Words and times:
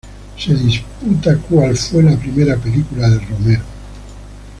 Se 0.35 0.55
disputa 0.55 1.37
cuál 1.47 1.77
fue 1.77 2.01
la 2.01 2.17
primera 2.17 2.57
película 2.57 3.07
de 3.07 3.19
Romero. 3.19 3.63